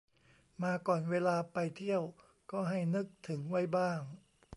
[0.63, 2.01] มาก่อนเวลาไปเที่ยว
[2.51, 3.99] ก็ให้นึกถึงไว้บ้าง